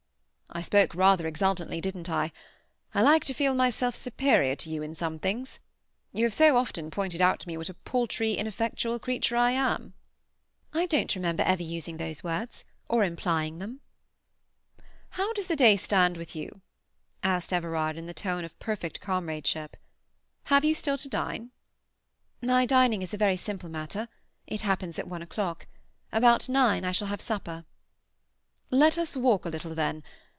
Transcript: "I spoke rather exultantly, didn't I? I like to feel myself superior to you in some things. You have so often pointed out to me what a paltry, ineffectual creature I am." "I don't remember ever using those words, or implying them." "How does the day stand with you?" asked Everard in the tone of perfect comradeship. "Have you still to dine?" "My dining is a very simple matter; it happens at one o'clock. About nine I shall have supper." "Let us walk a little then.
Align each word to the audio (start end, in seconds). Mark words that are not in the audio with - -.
"I 0.53 0.61
spoke 0.61 0.93
rather 0.93 1.27
exultantly, 1.27 1.79
didn't 1.79 2.09
I? 2.09 2.33
I 2.93 3.01
like 3.01 3.23
to 3.23 3.33
feel 3.33 3.53
myself 3.55 3.95
superior 3.95 4.53
to 4.57 4.69
you 4.69 4.83
in 4.83 4.93
some 4.93 5.17
things. 5.17 5.61
You 6.11 6.25
have 6.25 6.33
so 6.33 6.57
often 6.57 6.91
pointed 6.91 7.21
out 7.21 7.39
to 7.39 7.47
me 7.47 7.55
what 7.55 7.69
a 7.69 7.73
paltry, 7.73 8.33
ineffectual 8.33 8.99
creature 8.99 9.37
I 9.37 9.51
am." 9.51 9.93
"I 10.73 10.87
don't 10.87 11.15
remember 11.15 11.41
ever 11.43 11.63
using 11.63 11.95
those 11.95 12.21
words, 12.21 12.65
or 12.89 13.05
implying 13.05 13.59
them." 13.59 13.79
"How 15.11 15.31
does 15.31 15.47
the 15.47 15.55
day 15.55 15.77
stand 15.77 16.17
with 16.17 16.35
you?" 16.35 16.59
asked 17.23 17.53
Everard 17.53 17.95
in 17.95 18.05
the 18.05 18.13
tone 18.13 18.43
of 18.43 18.59
perfect 18.59 18.99
comradeship. 18.99 19.77
"Have 20.43 20.65
you 20.65 20.73
still 20.73 20.97
to 20.97 21.07
dine?" 21.07 21.51
"My 22.41 22.65
dining 22.65 23.01
is 23.01 23.13
a 23.13 23.17
very 23.17 23.37
simple 23.37 23.69
matter; 23.69 24.09
it 24.47 24.59
happens 24.61 24.99
at 24.99 25.07
one 25.07 25.21
o'clock. 25.21 25.65
About 26.11 26.49
nine 26.49 26.83
I 26.83 26.91
shall 26.91 27.07
have 27.07 27.21
supper." 27.21 27.63
"Let 28.69 28.97
us 28.97 29.15
walk 29.15 29.45
a 29.45 29.49
little 29.49 29.73
then. 29.73 30.03